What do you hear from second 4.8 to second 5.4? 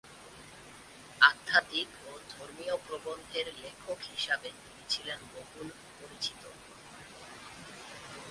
ছিলেন